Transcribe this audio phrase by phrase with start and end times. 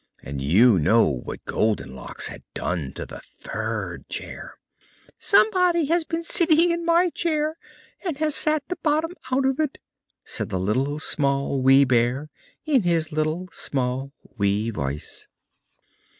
[0.23, 4.55] And you know what Goldenlocks had done to the third chair.
[5.19, 7.55] "SOMEBODY HAS BEEN SITTING IN MY CHAIR,
[8.03, 9.77] AND HAS SAT THE BOTTOM OUT OF IT!"
[10.25, 12.31] said the Little, Small, Wee Bear,
[12.65, 15.27] in his little, small, wee voice.